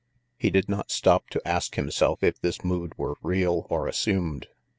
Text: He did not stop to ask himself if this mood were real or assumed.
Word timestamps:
He 0.35 0.49
did 0.49 0.67
not 0.67 0.89
stop 0.89 1.29
to 1.29 1.47
ask 1.47 1.75
himself 1.75 2.23
if 2.23 2.39
this 2.41 2.63
mood 2.63 2.93
were 2.97 3.17
real 3.21 3.67
or 3.69 3.85
assumed. 3.87 4.47